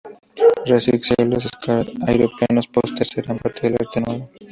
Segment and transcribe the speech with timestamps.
[0.65, 1.47] Rascacielos,
[2.07, 4.31] aeroplanos, posters, eran parte del arte nuevo.